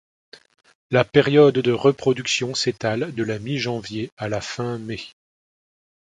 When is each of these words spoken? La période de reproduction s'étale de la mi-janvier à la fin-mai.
La 0.89 1.05
période 1.05 1.53
de 1.59 1.71
reproduction 1.71 2.55
s'étale 2.55 3.13
de 3.13 3.21
la 3.21 3.37
mi-janvier 3.37 4.09
à 4.17 4.29
la 4.29 4.41
fin-mai. 4.41 4.99